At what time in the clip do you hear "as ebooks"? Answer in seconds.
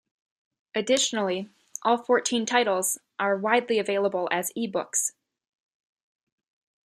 4.31-5.11